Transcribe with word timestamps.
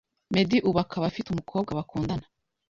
Meddy 0.31 0.57
ubu 0.67 0.77
akaba 0.85 1.03
afite 1.07 1.27
umukobwa 1.29 1.71
bakundana 1.77 2.25